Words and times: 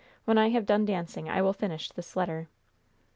When 0.25 0.39
I 0.39 0.49
have 0.49 0.65
done 0.65 0.83
dancing 0.85 1.29
I 1.29 1.43
will 1.43 1.53
finish 1.53 1.89
this 1.91 2.15
letter." 2.15 2.49